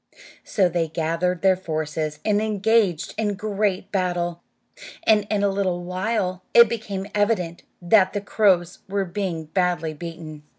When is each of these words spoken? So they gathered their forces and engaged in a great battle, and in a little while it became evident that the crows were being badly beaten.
So 0.43 0.67
they 0.67 0.87
gathered 0.87 1.43
their 1.43 1.55
forces 1.55 2.17
and 2.25 2.41
engaged 2.41 3.13
in 3.19 3.29
a 3.29 3.33
great 3.35 3.91
battle, 3.91 4.41
and 5.03 5.27
in 5.29 5.43
a 5.43 5.47
little 5.47 5.83
while 5.83 6.41
it 6.55 6.67
became 6.67 7.05
evident 7.13 7.61
that 7.83 8.13
the 8.13 8.21
crows 8.21 8.79
were 8.89 9.05
being 9.05 9.43
badly 9.43 9.93
beaten. 9.93 10.41